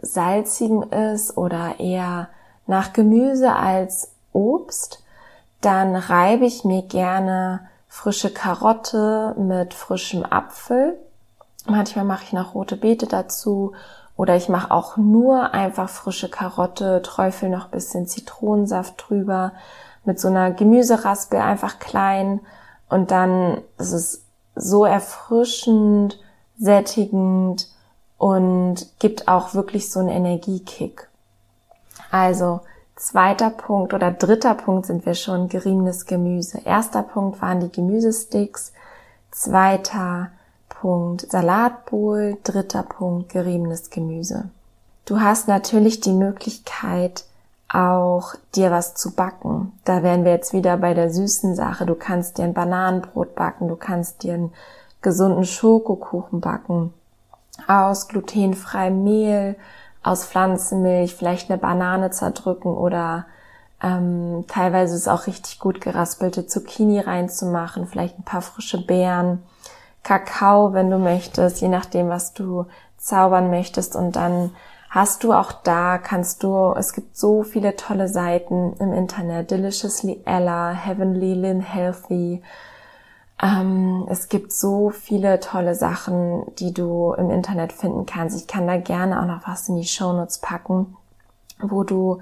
salzigen 0.00 0.82
ist 0.90 1.36
oder 1.36 1.78
eher 1.78 2.28
nach 2.66 2.92
Gemüse 2.92 3.54
als 3.54 4.10
Obst, 4.32 5.02
dann 5.60 5.94
reibe 5.94 6.44
ich 6.44 6.64
mir 6.64 6.82
gerne 6.82 7.68
frische 7.88 8.32
Karotte 8.32 9.34
mit 9.38 9.72
frischem 9.72 10.24
Apfel. 10.24 10.98
Manchmal 11.66 12.04
mache 12.04 12.24
ich 12.24 12.32
noch 12.32 12.54
rote 12.54 12.76
Beete 12.76 13.06
dazu 13.06 13.72
oder 14.16 14.36
ich 14.36 14.48
mache 14.48 14.70
auch 14.70 14.96
nur 14.96 15.54
einfach 15.54 15.88
frische 15.88 16.28
Karotte, 16.28 17.02
träufel 17.02 17.48
noch 17.48 17.68
bisschen 17.68 18.06
Zitronensaft 18.06 19.04
drüber 19.08 19.52
mit 20.04 20.20
so 20.20 20.28
einer 20.28 20.50
Gemüseraspel 20.50 21.40
einfach 21.40 21.78
klein 21.78 22.40
und 22.88 23.10
dann 23.10 23.62
ist 23.78 23.92
es 23.92 24.24
so 24.54 24.84
erfrischend, 24.84 26.20
sättigend 26.58 27.68
und 28.18 28.88
gibt 28.98 29.28
auch 29.28 29.54
wirklich 29.54 29.90
so 29.90 30.00
einen 30.00 30.08
Energiekick. 30.10 31.08
Also 32.10 32.60
zweiter 32.96 33.50
Punkt 33.50 33.92
oder 33.92 34.12
dritter 34.12 34.54
Punkt 34.54 34.86
sind 34.86 35.04
wir 35.04 35.14
schon 35.14 35.48
geriebenes 35.48 36.06
Gemüse. 36.06 36.60
Erster 36.64 37.02
Punkt 37.02 37.42
waren 37.42 37.60
die 37.60 37.72
Gemüsesticks, 37.72 38.72
zweiter 39.30 40.30
Punkt 40.68 41.30
Salatbowl, 41.30 42.36
dritter 42.44 42.82
Punkt 42.82 43.30
geriebenes 43.30 43.90
Gemüse. 43.90 44.50
Du 45.06 45.20
hast 45.20 45.48
natürlich 45.48 46.00
die 46.00 46.12
Möglichkeit, 46.12 47.24
auch 47.68 48.34
dir 48.54 48.70
was 48.70 48.94
zu 48.94 49.14
backen. 49.14 49.72
Da 49.84 50.02
wären 50.02 50.24
wir 50.24 50.32
jetzt 50.32 50.52
wieder 50.52 50.76
bei 50.76 50.94
der 50.94 51.10
süßen 51.10 51.54
Sache. 51.54 51.86
Du 51.86 51.94
kannst 51.94 52.38
dir 52.38 52.44
ein 52.44 52.54
Bananenbrot 52.54 53.34
backen, 53.34 53.68
du 53.68 53.76
kannst 53.76 54.22
dir 54.22 54.34
einen 54.34 54.52
gesunden 55.02 55.44
Schokokuchen 55.44 56.40
backen 56.40 56.92
aus 57.66 58.08
glutenfreiem 58.08 59.04
Mehl, 59.04 59.56
aus 60.02 60.24
Pflanzenmilch, 60.24 61.14
vielleicht 61.14 61.50
eine 61.50 61.58
Banane 61.58 62.10
zerdrücken 62.10 62.74
oder 62.74 63.26
ähm, 63.82 64.44
teilweise 64.48 64.94
ist 64.96 65.08
auch 65.08 65.26
richtig 65.26 65.58
gut 65.58 65.80
geraspelte 65.80 66.46
Zucchini 66.46 67.00
reinzumachen, 67.00 67.86
vielleicht 67.86 68.18
ein 68.18 68.24
paar 68.24 68.42
frische 68.42 68.84
Beeren, 68.84 69.42
Kakao, 70.02 70.74
wenn 70.74 70.90
du 70.90 70.98
möchtest, 70.98 71.62
je 71.62 71.68
nachdem, 71.68 72.10
was 72.10 72.34
du 72.34 72.66
zaubern 72.98 73.50
möchtest 73.50 73.96
und 73.96 74.16
dann 74.16 74.50
hast 74.94 75.24
du 75.24 75.32
auch 75.32 75.50
da, 75.50 75.98
kannst 75.98 76.44
du, 76.44 76.72
es 76.76 76.92
gibt 76.92 77.16
so 77.16 77.42
viele 77.42 77.74
tolle 77.74 78.06
Seiten 78.06 78.74
im 78.78 78.92
Internet, 78.92 79.50
Deliciously 79.50 80.22
Ella, 80.24 80.70
Heavenly 80.70 81.34
Lynn 81.34 81.60
Healthy. 81.60 82.42
Ähm, 83.42 84.06
es 84.08 84.28
gibt 84.28 84.52
so 84.52 84.90
viele 84.90 85.40
tolle 85.40 85.74
Sachen, 85.74 86.44
die 86.60 86.72
du 86.72 87.12
im 87.14 87.30
Internet 87.30 87.72
finden 87.72 88.06
kannst. 88.06 88.36
Ich 88.36 88.46
kann 88.46 88.68
da 88.68 88.76
gerne 88.76 89.20
auch 89.20 89.26
noch 89.26 89.48
was 89.48 89.68
in 89.68 89.74
die 89.74 89.84
Shownotes 89.84 90.38
packen, 90.38 90.96
wo 91.60 91.82
du 91.82 92.20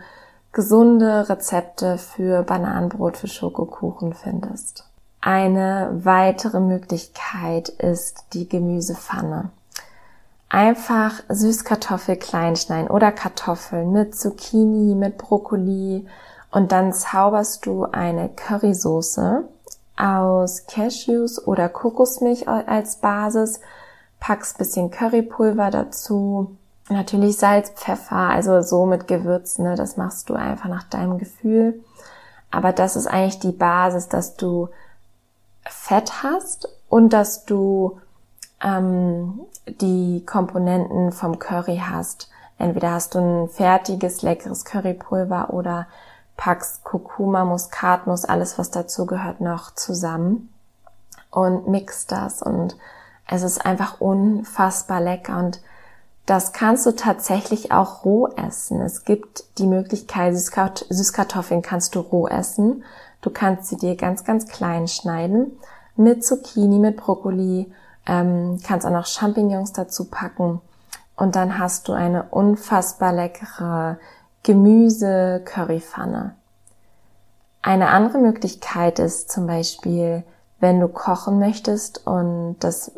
gesunde 0.52 1.28
Rezepte 1.28 1.98
für 1.98 2.42
Bananenbrot, 2.42 3.18
für 3.18 3.28
Schokokuchen 3.28 4.14
findest. 4.14 4.88
Eine 5.20 5.90
weitere 5.92 6.58
Möglichkeit 6.58 7.68
ist 7.68 8.24
die 8.32 8.48
Gemüsepfanne 8.48 9.50
einfach 10.52 11.22
Süßkartoffel 11.30 12.16
klein 12.16 12.56
schneiden 12.56 12.90
oder 12.90 13.10
Kartoffeln 13.10 13.90
mit 13.90 14.14
Zucchini, 14.14 14.94
mit 14.94 15.16
Brokkoli 15.16 16.06
und 16.50 16.72
dann 16.72 16.92
zauberst 16.92 17.64
du 17.64 17.84
eine 17.84 18.28
Currysoße 18.28 19.44
aus 19.96 20.66
Cashews 20.66 21.44
oder 21.46 21.70
Kokosmilch 21.70 22.48
als 22.48 22.96
Basis, 22.96 23.60
packst 24.20 24.58
bisschen 24.58 24.90
Currypulver 24.90 25.70
dazu, 25.70 26.54
natürlich 26.90 27.38
Salz, 27.38 27.70
Pfeffer, 27.70 28.16
also 28.16 28.60
so 28.60 28.84
mit 28.84 29.08
Gewürzen, 29.08 29.64
ne, 29.64 29.74
das 29.74 29.96
machst 29.96 30.28
du 30.28 30.34
einfach 30.34 30.68
nach 30.68 30.84
deinem 30.84 31.16
Gefühl. 31.16 31.82
Aber 32.50 32.72
das 32.72 32.96
ist 32.96 33.06
eigentlich 33.06 33.38
die 33.38 33.52
Basis, 33.52 34.08
dass 34.08 34.36
du 34.36 34.68
Fett 35.64 36.22
hast 36.22 36.68
und 36.90 37.14
dass 37.14 37.46
du 37.46 37.98
ähm, 38.62 39.40
die 39.66 40.24
Komponenten 40.24 41.12
vom 41.12 41.38
Curry 41.38 41.82
hast. 41.84 42.30
Entweder 42.58 42.92
hast 42.92 43.14
du 43.14 43.18
ein 43.18 43.48
fertiges, 43.48 44.22
leckeres 44.22 44.64
Currypulver 44.64 45.50
oder 45.50 45.86
packst 46.36 46.84
Kurkuma, 46.84 47.44
Muskatnuss, 47.44 48.24
alles 48.24 48.58
was 48.58 48.70
dazu 48.70 49.06
gehört 49.06 49.40
noch 49.40 49.74
zusammen 49.74 50.52
und 51.30 51.68
mixt 51.68 52.12
das 52.12 52.42
und 52.42 52.76
es 53.28 53.42
ist 53.42 53.64
einfach 53.64 54.00
unfassbar 54.00 55.00
lecker 55.00 55.38
und 55.38 55.60
das 56.26 56.52
kannst 56.52 56.86
du 56.86 56.92
tatsächlich 56.92 57.72
auch 57.72 58.04
roh 58.04 58.28
essen. 58.28 58.80
Es 58.80 59.04
gibt 59.04 59.44
die 59.58 59.66
Möglichkeit, 59.66 60.36
Süßkartoffeln 60.36 61.62
kannst 61.62 61.94
du 61.94 62.00
roh 62.00 62.28
essen. 62.28 62.84
Du 63.22 63.30
kannst 63.30 63.68
sie 63.68 63.76
dir 63.76 63.96
ganz, 63.96 64.24
ganz 64.24 64.46
klein 64.46 64.86
schneiden 64.86 65.58
mit 65.96 66.24
Zucchini, 66.24 66.78
mit 66.78 66.96
Brokkoli, 66.96 67.72
ähm, 68.06 68.60
kannst 68.66 68.86
auch 68.86 68.90
noch 68.90 69.06
Champignons 69.06 69.72
dazu 69.72 70.06
packen 70.06 70.60
und 71.16 71.36
dann 71.36 71.58
hast 71.58 71.88
du 71.88 71.92
eine 71.92 72.24
unfassbar 72.24 73.12
leckere 73.12 73.98
Gemüse-Currypfanne. 74.42 76.34
Eine 77.62 77.88
andere 77.88 78.18
Möglichkeit 78.18 78.98
ist 78.98 79.30
zum 79.30 79.46
Beispiel, 79.46 80.24
wenn 80.58 80.80
du 80.80 80.88
kochen 80.88 81.38
möchtest 81.38 82.06
und 82.06 82.56
das 82.60 82.92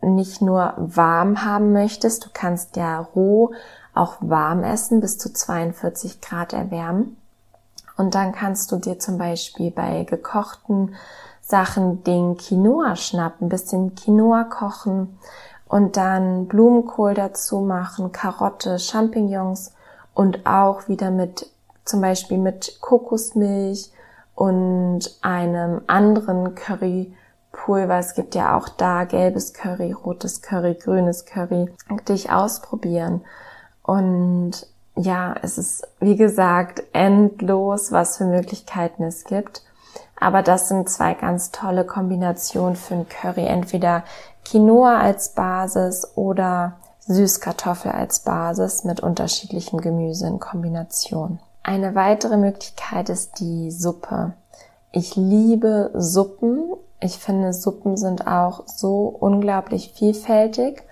nicht 0.00 0.42
nur 0.42 0.74
warm 0.76 1.44
haben 1.44 1.72
möchtest, 1.72 2.24
du 2.26 2.28
kannst 2.32 2.76
ja 2.76 3.00
roh 3.00 3.52
auch 3.94 4.16
warm 4.20 4.62
essen, 4.62 5.00
bis 5.00 5.18
zu 5.18 5.32
42 5.32 6.20
Grad 6.20 6.52
erwärmen. 6.52 7.16
Und 7.96 8.14
dann 8.14 8.32
kannst 8.32 8.70
du 8.70 8.76
dir 8.76 8.98
zum 8.98 9.18
Beispiel 9.18 9.70
bei 9.70 10.04
gekochten 10.04 10.94
Sachen 11.46 12.02
den 12.02 12.36
Quinoa 12.36 12.96
schnappen, 12.96 13.48
bisschen 13.48 13.94
Quinoa 13.94 14.44
kochen 14.44 15.16
und 15.68 15.96
dann 15.96 16.48
Blumenkohl 16.48 17.14
dazu 17.14 17.60
machen, 17.60 18.10
Karotte, 18.10 18.80
Champignons 18.80 19.72
und 20.12 20.44
auch 20.44 20.88
wieder 20.88 21.12
mit 21.12 21.48
zum 21.84 22.00
Beispiel 22.00 22.38
mit 22.38 22.78
Kokosmilch 22.80 23.92
und 24.34 25.02
einem 25.22 25.82
anderen 25.86 26.56
Currypulver. 26.56 27.98
Es 27.98 28.14
gibt 28.14 28.34
ja 28.34 28.56
auch 28.56 28.68
da 28.68 29.04
gelbes 29.04 29.54
Curry, 29.54 29.92
rotes 29.92 30.42
Curry, 30.42 30.74
grünes 30.74 31.26
Curry. 31.26 31.70
Dich 32.08 32.32
ausprobieren. 32.32 33.24
Und 33.84 34.66
ja, 34.96 35.36
es 35.42 35.58
ist, 35.58 35.86
wie 36.00 36.16
gesagt, 36.16 36.82
endlos, 36.92 37.92
was 37.92 38.16
für 38.16 38.24
Möglichkeiten 38.24 39.04
es 39.04 39.22
gibt. 39.24 39.62
Aber 40.18 40.42
das 40.42 40.68
sind 40.68 40.88
zwei 40.88 41.14
ganz 41.14 41.50
tolle 41.50 41.84
Kombinationen 41.84 42.76
für 42.76 42.94
ein 42.94 43.08
Curry. 43.08 43.46
Entweder 43.46 44.04
Quinoa 44.44 44.98
als 44.98 45.30
Basis 45.30 46.12
oder 46.14 46.74
Süßkartoffel 47.00 47.92
als 47.92 48.20
Basis 48.20 48.84
mit 48.84 49.00
unterschiedlichem 49.00 49.80
Gemüse 49.80 50.26
in 50.26 50.40
Kombination. 50.40 51.38
Eine 51.62 51.94
weitere 51.94 52.36
Möglichkeit 52.36 53.08
ist 53.08 53.40
die 53.40 53.70
Suppe. 53.70 54.32
Ich 54.92 55.16
liebe 55.16 55.90
Suppen. 55.94 56.72
Ich 57.00 57.18
finde, 57.18 57.52
Suppen 57.52 57.96
sind 57.96 58.26
auch 58.26 58.62
so 58.66 59.06
unglaublich 59.08 59.92
vielfältig. 59.94 60.82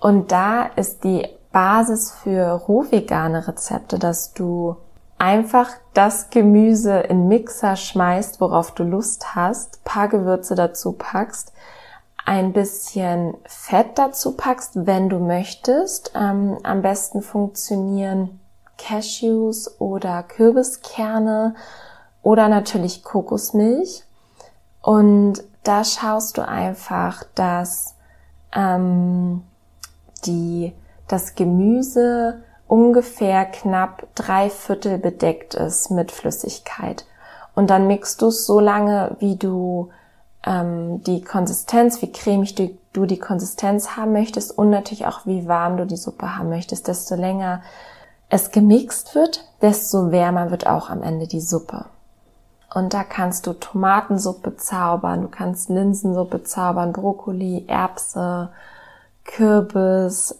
Und 0.00 0.32
da 0.32 0.64
ist 0.76 1.04
die 1.04 1.28
Basis 1.52 2.12
für 2.12 2.52
rohvegane 2.52 3.46
Rezepte, 3.46 3.98
dass 3.98 4.32
du 4.32 4.76
einfach 5.18 5.70
das 5.94 6.30
Gemüse 6.30 6.98
in 7.00 7.28
Mixer 7.28 7.76
schmeißt, 7.76 8.40
worauf 8.40 8.72
du 8.72 8.84
Lust 8.84 9.34
hast, 9.34 9.82
paar 9.84 10.08
Gewürze 10.08 10.54
dazu 10.54 10.92
packst, 10.92 11.52
ein 12.24 12.52
bisschen 12.52 13.34
Fett 13.44 13.98
dazu 13.98 14.32
packst, 14.32 14.86
wenn 14.86 15.08
du 15.08 15.18
möchtest. 15.18 16.12
Ähm, 16.14 16.58
am 16.64 16.82
besten 16.82 17.22
funktionieren 17.22 18.40
Cashews 18.78 19.80
oder 19.80 20.22
Kürbiskerne 20.24 21.54
oder 22.22 22.48
natürlich 22.48 23.04
Kokosmilch. 23.04 24.02
Und 24.82 25.42
da 25.62 25.84
schaust 25.84 26.36
du 26.36 26.46
einfach, 26.46 27.24
dass 27.34 27.94
ähm, 28.52 29.42
die, 30.24 30.72
das 31.08 31.36
Gemüse 31.36 32.42
ungefähr 32.68 33.44
knapp 33.44 34.06
drei 34.14 34.50
Viertel 34.50 34.98
bedeckt 34.98 35.54
ist 35.54 35.90
mit 35.90 36.12
Flüssigkeit. 36.12 37.04
Und 37.54 37.70
dann 37.70 37.86
mixt 37.86 38.20
du 38.22 38.28
es 38.28 38.46
so 38.46 38.60
lange, 38.60 39.16
wie 39.18 39.36
du 39.36 39.90
ähm, 40.44 41.02
die 41.04 41.22
Konsistenz, 41.22 42.02
wie 42.02 42.12
cremig 42.12 42.54
du, 42.54 42.70
du 42.92 43.06
die 43.06 43.18
Konsistenz 43.18 43.96
haben 43.96 44.12
möchtest 44.12 44.56
und 44.56 44.70
natürlich 44.70 45.06
auch, 45.06 45.26
wie 45.26 45.48
warm 45.48 45.76
du 45.76 45.86
die 45.86 45.96
Suppe 45.96 46.36
haben 46.36 46.48
möchtest. 46.48 46.88
Desto 46.88 47.14
länger 47.14 47.62
es 48.28 48.50
gemixt 48.50 49.14
wird, 49.14 49.44
desto 49.62 50.10
wärmer 50.10 50.50
wird 50.50 50.66
auch 50.66 50.90
am 50.90 51.02
Ende 51.02 51.26
die 51.26 51.40
Suppe. 51.40 51.86
Und 52.74 52.92
da 52.92 53.04
kannst 53.04 53.46
du 53.46 53.52
Tomatensuppe 53.52 54.56
zaubern, 54.56 55.22
du 55.22 55.28
kannst 55.28 55.70
Linsensuppe 55.70 56.42
zaubern, 56.42 56.92
Brokkoli, 56.92 57.64
Erbse, 57.68 58.50
Kürbis, 59.24 60.38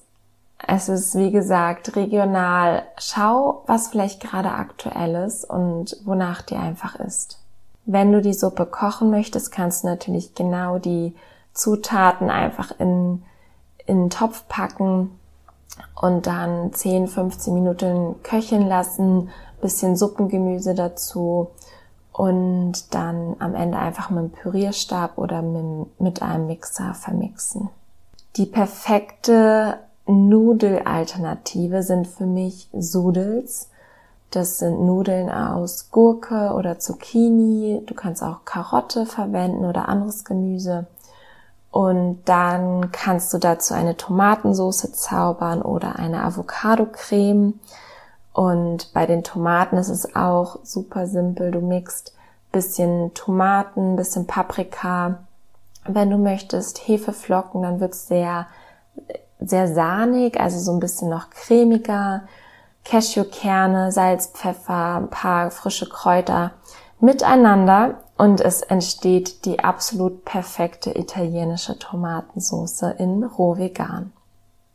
es 0.58 0.88
ist, 0.88 1.14
wie 1.16 1.30
gesagt, 1.30 1.96
regional. 1.96 2.82
Schau, 2.98 3.62
was 3.66 3.88
vielleicht 3.88 4.20
gerade 4.20 4.52
aktuell 4.52 5.14
ist 5.26 5.44
und 5.44 5.96
wonach 6.04 6.42
dir 6.42 6.58
einfach 6.58 6.96
ist. 6.96 7.38
Wenn 7.84 8.12
du 8.12 8.20
die 8.20 8.34
Suppe 8.34 8.66
kochen 8.66 9.10
möchtest, 9.10 9.52
kannst 9.52 9.84
du 9.84 9.88
natürlich 9.88 10.34
genau 10.34 10.78
die 10.78 11.14
Zutaten 11.52 12.30
einfach 12.30 12.72
in, 12.78 13.22
in 13.86 13.98
einen 13.98 14.10
Topf 14.10 14.48
packen 14.48 15.18
und 16.00 16.26
dann 16.26 16.72
10, 16.72 17.06
15 17.06 17.54
Minuten 17.54 18.16
köcheln 18.22 18.66
lassen, 18.66 19.30
bisschen 19.60 19.96
Suppengemüse 19.96 20.74
dazu 20.74 21.48
und 22.12 22.94
dann 22.94 23.36
am 23.38 23.54
Ende 23.54 23.78
einfach 23.78 24.10
mit 24.10 24.18
einem 24.18 24.30
Pürierstab 24.30 25.18
oder 25.18 25.42
mit 25.42 26.22
einem 26.22 26.46
Mixer 26.46 26.94
vermixen. 26.94 27.68
Die 28.36 28.46
perfekte 28.46 29.78
Nudelalternative 30.06 31.82
sind 31.82 32.06
für 32.06 32.26
mich 32.26 32.68
Sudels. 32.72 33.70
Das 34.30 34.58
sind 34.58 34.80
Nudeln 34.80 35.30
aus 35.30 35.90
Gurke 35.90 36.52
oder 36.54 36.78
Zucchini. 36.78 37.82
Du 37.86 37.94
kannst 37.94 38.22
auch 38.22 38.44
Karotte 38.44 39.06
verwenden 39.06 39.64
oder 39.64 39.88
anderes 39.88 40.24
Gemüse. 40.24 40.86
Und 41.70 42.20
dann 42.24 42.90
kannst 42.92 43.34
du 43.34 43.38
dazu 43.38 43.74
eine 43.74 43.96
Tomatensauce 43.96 44.92
zaubern 44.92 45.60
oder 45.62 45.96
eine 45.96 46.22
Avocado-Creme. 46.24 47.54
Und 48.32 48.92
bei 48.92 49.06
den 49.06 49.24
Tomaten 49.24 49.76
ist 49.76 49.88
es 49.88 50.14
auch 50.14 50.58
super 50.62 51.06
simpel. 51.06 51.50
Du 51.50 51.60
mixt 51.60 52.14
bisschen 52.52 53.12
Tomaten, 53.14 53.96
bisschen 53.96 54.26
Paprika. 54.26 55.18
Wenn 55.86 56.10
du 56.10 56.16
möchtest 56.16 56.88
Hefeflocken, 56.88 57.62
dann 57.62 57.80
wird's 57.80 58.08
sehr 58.08 58.46
sehr 59.40 59.72
sahnig, 59.72 60.40
also 60.40 60.58
so 60.58 60.72
ein 60.72 60.80
bisschen 60.80 61.08
noch 61.08 61.30
cremiger. 61.30 62.22
Cashewkerne, 62.84 63.90
Salz, 63.90 64.28
Pfeffer, 64.28 64.96
ein 64.96 65.10
paar 65.10 65.50
frische 65.50 65.88
Kräuter 65.88 66.52
miteinander 67.00 67.96
und 68.16 68.40
es 68.40 68.62
entsteht 68.62 69.44
die 69.44 69.58
absolut 69.58 70.24
perfekte 70.24 70.96
italienische 70.96 71.78
Tomatensauce 71.78 72.82
in 72.98 73.24
roh 73.24 73.58
vegan. 73.58 74.12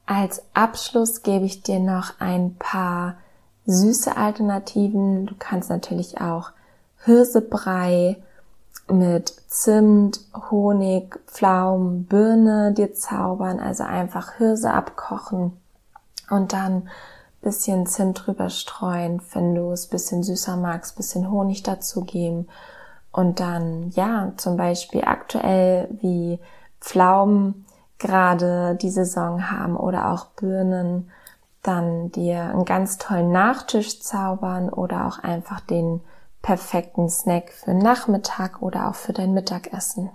Als 0.06 0.43
Abschluss 0.54 1.24
gebe 1.24 1.45
ich 1.45 1.63
dir 1.63 1.80
noch 1.80 2.19
ein 2.19 2.56
paar 2.56 3.15
süße 3.65 4.17
Alternativen. 4.17 5.26
Du 5.26 5.36
kannst 5.39 5.69
natürlich 5.69 6.19
auch 6.19 6.52
Hirsebrei 7.06 8.17
mit 8.91 9.30
Zimt, 9.47 10.21
Honig, 10.49 11.19
Pflaumen, 11.27 12.06
Birne 12.06 12.73
dir 12.73 12.93
zaubern, 12.93 13.60
also 13.60 13.84
einfach 13.84 14.34
Hirse 14.38 14.71
abkochen 14.73 15.54
und 16.30 16.54
dann 16.54 16.89
bisschen 17.41 17.88
Zimt 17.88 18.25
drüber 18.25 18.49
streuen, 18.49 19.21
wenn 19.34 19.56
du 19.56 19.71
es 19.71 19.88
bisschen 19.88 20.23
süßer 20.23 20.58
magst, 20.58 20.95
bisschen 20.95 21.32
Honig 21.32 21.63
dazu 21.63 22.01
geben. 22.01 22.47
Und 23.12 23.39
dann, 23.39 23.89
ja, 23.91 24.32
zum 24.38 24.58
Beispiel 24.58 25.04
aktuell 25.04 25.89
wie 26.01 26.39
Pflaumen 26.80 27.65
gerade 27.97 28.75
die 28.75 28.89
Saison 28.89 29.51
haben 29.51 29.75
oder 29.75 30.12
auch 30.12 30.27
Birnen, 30.27 31.12
dann 31.62 32.12
dir 32.12 32.41
einen 32.41 32.65
ganz 32.65 32.97
tollen 32.97 33.32
Nachtisch 33.32 34.01
zaubern 34.01 34.69
oder 34.69 35.06
auch 35.08 35.19
einfach 35.19 35.60
den 35.60 36.01
perfekten 36.41 37.10
Snack 37.10 37.51
für 37.51 37.73
Nachmittag 37.73 38.62
oder 38.62 38.89
auch 38.89 38.95
für 38.95 39.13
dein 39.13 39.34
Mittagessen. 39.34 40.10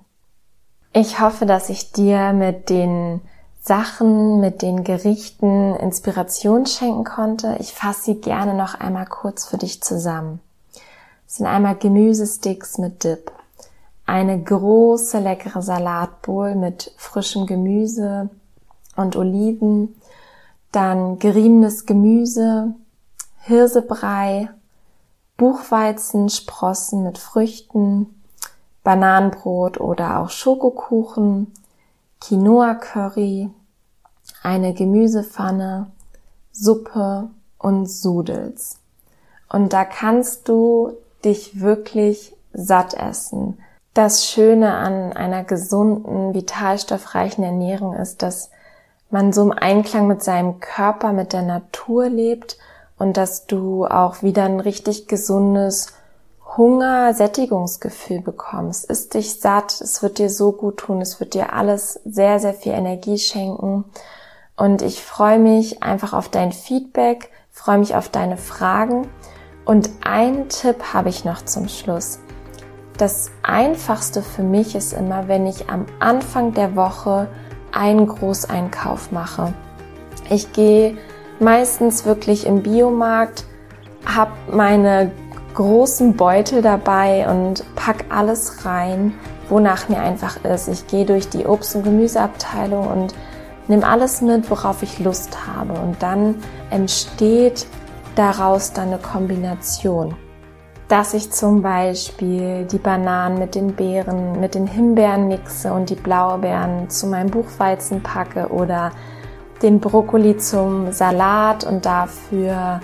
Ich 0.93 1.21
hoffe, 1.21 1.47
dass 1.47 1.69
ich 1.69 1.93
dir 1.93 2.33
mit 2.33 2.71
den 2.71 3.21
Sachen, 3.61 4.41
mit 4.41 4.63
den 4.63 4.85
Gerichten 4.85 5.75
Inspiration 5.77 6.67
schenken 6.67 7.05
konnte. 7.05 7.57
Ich 7.59 7.73
fasse 7.73 8.03
sie 8.05 8.21
gerne 8.21 8.55
noch 8.55 8.79
einmal 8.79 9.07
kurz 9.07 9.45
für 9.45 9.59
dich 9.59 9.83
zusammen. 9.83 10.41
Es 11.27 11.37
sind 11.37 11.47
einmal 11.47 11.75
Gemüsesticks 11.75 12.79
mit 12.79 13.03
Dip, 13.03 13.33
eine 14.07 14.41
große 14.41 15.19
leckere 15.19 15.63
Salatbowl 15.63 16.55
mit 16.55 16.93
frischem 16.97 17.47
Gemüse 17.47 18.31
und 18.95 19.17
Oliven, 19.17 20.01
dann 20.71 21.19
geriebenes 21.19 21.87
Gemüse, 21.87 22.75
Hirsebrei, 23.41 24.49
Buchweizen, 25.37 26.29
Sprossen 26.29 27.03
mit 27.03 27.19
Früchten, 27.19 28.23
Bananenbrot 28.83 29.81
oder 29.81 30.21
auch 30.21 30.31
Schokokuchen, 30.31 31.53
Quinoa-Curry, 32.21 33.51
eine 34.43 34.75
Gemüsepfanne, 34.75 35.91
Suppe 36.53 37.29
und 37.59 37.87
Sudels. 37.87 38.79
Und 39.49 39.73
da 39.73 39.85
kannst 39.85 40.49
du 40.49 40.93
dich 41.25 41.61
wirklich 41.61 42.35
satt 42.53 42.95
essen. 42.95 43.59
Das 43.93 44.27
Schöne 44.27 44.75
an 44.75 45.13
einer 45.13 45.45
gesunden, 45.45 46.35
vitalstoffreichen 46.35 47.45
Ernährung 47.45 47.95
ist, 47.95 48.23
dass 48.23 48.51
man 49.11 49.33
so 49.33 49.43
im 49.43 49.53
Einklang 49.53 50.07
mit 50.07 50.23
seinem 50.23 50.61
Körper, 50.61 51.13
mit 51.13 51.33
der 51.33 51.43
Natur 51.43 52.09
lebt 52.09 52.57
und 52.99 53.17
dass 53.17 53.47
du 53.47 53.87
auch 53.87 54.23
wieder 54.23 54.45
ein 54.45 54.61
richtig 54.61 55.07
gesundes 55.09 55.93
Hunger, 56.57 57.13
Sättigungsgefühl 57.13 58.21
bekommst. 58.21 58.87
Ist 58.87 59.15
dich 59.15 59.41
satt, 59.41 59.81
es 59.81 60.03
wird 60.03 60.19
dir 60.19 60.31
so 60.31 60.53
gut 60.53 60.79
tun, 60.79 61.01
es 61.01 61.21
wird 61.21 61.35
dir 61.35 61.53
alles 61.53 62.01
sehr, 62.05 62.39
sehr 62.39 62.55
viel 62.55 62.73
Energie 62.73 63.19
schenken 63.19 63.85
Und 64.57 64.81
ich 64.81 65.03
freue 65.03 65.39
mich 65.39 65.83
einfach 65.83 66.15
auf 66.15 66.29
dein 66.31 66.53
Feedback, 66.53 67.31
freue 67.51 67.79
mich 67.79 67.95
auf 67.95 68.09
deine 68.09 68.39
Fragen. 68.39 69.09
Und 69.67 69.91
einen 70.03 70.49
Tipp 70.49 70.95
habe 70.95 71.11
ich 71.11 71.25
noch 71.25 71.45
zum 71.45 71.69
Schluss. 71.69 72.21
Das 72.97 73.31
Einfachste 73.43 74.23
für 74.23 74.43
mich 74.43 74.75
ist 74.75 74.95
immer, 74.95 75.29
wenn 75.29 75.47
ich 75.47 75.69
am 75.69 75.85
Anfang 75.99 76.55
der 76.55 76.77
Woche 76.77 77.29
einen 77.73 78.07
Großeinkauf 78.07 79.13
mache. 79.13 79.53
Ich 80.31 80.55
gehe 80.55 80.97
meistens 81.41 82.05
wirklich 82.05 82.47
im 82.47 82.63
Biomarkt, 82.63 83.45
habe 84.05 84.33
meine 84.51 85.11
großen 85.55 86.17
Beutel 86.17 86.63
dabei 86.63 87.29
und 87.29 87.65
pack 87.75 88.05
alles 88.11 88.65
rein, 88.65 89.15
wonach 89.49 89.89
mir 89.89 90.01
einfach 90.01 90.45
ist. 90.45 90.69
Ich 90.69 90.87
gehe 90.87 91.05
durch 91.05 91.29
die 91.29 91.47
Obst- 91.47 91.77
und 91.77 91.85
Gemüseabteilung 91.85 92.87
und 92.87 93.15
nehme 93.69 93.87
alles 93.87 94.21
mit, 94.21 94.51
worauf 94.51 94.83
ich 94.83 94.99
Lust 94.99 95.47
habe. 95.47 95.73
Und 95.73 96.03
dann 96.03 96.37
entsteht 96.71 97.67
daraus 98.15 98.73
dann 98.73 98.89
eine 98.89 98.99
Kombination 98.99 100.15
dass 100.89 101.15
ich 101.15 101.33
zum 101.33 101.63
Beispiel 101.63 102.65
die 102.65 102.79
Bananen 102.79 103.39
mit 103.39 103.55
den 103.55 103.75
Beeren, 103.75 104.39
mit 104.39 104.55
den 104.55 104.67
Himbeeren 104.67 105.27
mixe 105.27 105.73
und 105.73 105.91
die 105.91 105.97
Blaubeeren 105.97 106.89
zu 106.89 107.09
meinem 107.09 107.31
Buchweizen 107.31 108.03
packe 108.03 108.49
oder 108.49 108.93
den 109.63 109.81
Brokkoli 109.81 110.37
zum 110.37 110.93
Salat 110.93 111.65
und 111.65 111.87
dafür 111.87 112.81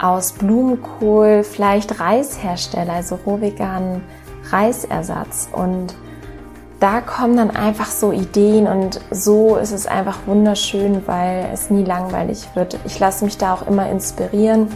aus 0.00 0.32
Blumenkohl 0.32 1.44
vielleicht 1.44 2.00
Reis 2.00 2.42
herstelle, 2.42 2.92
also 2.92 3.18
rohveganen 3.24 4.02
Reisersatz. 4.50 5.48
Und 5.52 5.94
da 6.80 7.00
kommen 7.00 7.36
dann 7.36 7.50
einfach 7.50 7.86
so 7.86 8.10
Ideen 8.10 8.66
und 8.66 9.00
so 9.10 9.56
ist 9.56 9.70
es 9.70 9.86
einfach 9.86 10.18
wunderschön, 10.26 11.06
weil 11.06 11.48
es 11.52 11.70
nie 11.70 11.84
langweilig 11.84 12.48
wird. 12.54 12.78
Ich 12.84 12.98
lasse 12.98 13.24
mich 13.24 13.38
da 13.38 13.54
auch 13.54 13.66
immer 13.68 13.88
inspirieren 13.88 14.66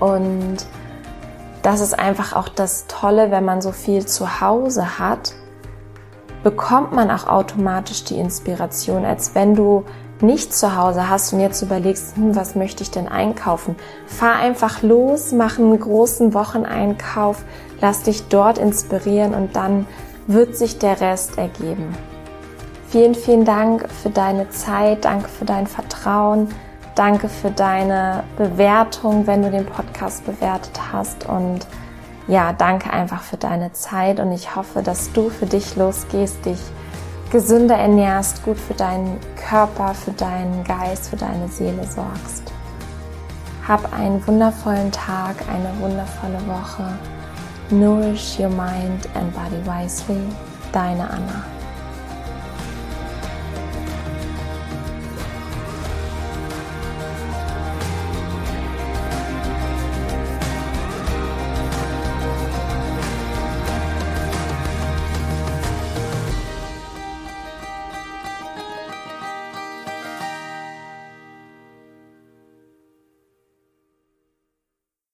und 0.00 0.66
das 1.62 1.80
ist 1.80 1.96
einfach 1.96 2.32
auch 2.32 2.48
das 2.48 2.86
Tolle, 2.88 3.30
wenn 3.30 3.44
man 3.44 3.62
so 3.62 3.70
viel 3.70 4.04
zu 4.04 4.40
Hause 4.40 4.98
hat, 4.98 5.34
bekommt 6.42 6.92
man 6.92 7.08
auch 7.08 7.28
automatisch 7.28 8.02
die 8.02 8.18
Inspiration, 8.18 9.04
als 9.04 9.36
wenn 9.36 9.54
du 9.54 9.84
nicht 10.22 10.54
zu 10.54 10.76
Hause 10.76 11.08
hast 11.08 11.32
und 11.32 11.40
jetzt 11.40 11.62
überlegst, 11.62 12.16
hm, 12.16 12.36
was 12.36 12.54
möchte 12.54 12.82
ich 12.82 12.90
denn 12.90 13.08
einkaufen? 13.08 13.76
Fahr 14.06 14.36
einfach 14.36 14.82
los, 14.82 15.32
mach 15.32 15.58
einen 15.58 15.78
großen 15.78 16.34
Wocheneinkauf, 16.34 17.42
lass 17.80 18.02
dich 18.02 18.28
dort 18.28 18.58
inspirieren 18.58 19.34
und 19.34 19.56
dann 19.56 19.86
wird 20.26 20.56
sich 20.56 20.78
der 20.78 21.00
Rest 21.00 21.38
ergeben. 21.38 21.96
Vielen, 22.88 23.14
vielen 23.14 23.44
Dank 23.44 23.88
für 23.90 24.10
deine 24.10 24.50
Zeit, 24.50 25.04
danke 25.04 25.28
für 25.28 25.44
dein 25.44 25.66
Vertrauen. 25.66 26.48
Danke 26.94 27.30
für 27.30 27.50
deine 27.50 28.22
Bewertung, 28.36 29.26
wenn 29.26 29.42
du 29.42 29.50
den 29.50 29.64
Podcast 29.64 30.26
bewertet 30.26 30.78
hast. 30.92 31.26
Und 31.26 31.60
ja, 32.28 32.52
danke 32.52 32.92
einfach 32.92 33.22
für 33.22 33.38
deine 33.38 33.72
Zeit. 33.72 34.20
Und 34.20 34.30
ich 34.32 34.54
hoffe, 34.54 34.82
dass 34.82 35.10
du 35.12 35.30
für 35.30 35.46
dich 35.46 35.74
losgehst, 35.76 36.44
dich 36.44 36.60
gesünder 37.32 37.76
ernährst, 37.76 38.44
gut 38.44 38.58
für 38.58 38.74
deinen 38.74 39.18
Körper, 39.48 39.94
für 39.94 40.12
deinen 40.12 40.62
Geist, 40.64 41.08
für 41.08 41.16
deine 41.16 41.48
Seele 41.48 41.82
sorgst. 41.84 42.52
Hab 43.66 43.90
einen 43.94 44.24
wundervollen 44.26 44.92
Tag, 44.92 45.36
eine 45.48 45.72
wundervolle 45.80 46.38
Woche. 46.46 46.92
Nourish 47.70 48.38
your 48.38 48.50
mind 48.50 49.08
and 49.14 49.32
body 49.34 49.56
wisely. 49.64 50.20
Deine 50.72 51.08
Anna. 51.08 51.61